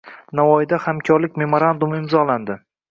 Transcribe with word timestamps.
Navoiyda 0.39 0.79
hamkorlik 0.85 1.39
memorandumi 1.45 2.03
imzolandi 2.05 2.63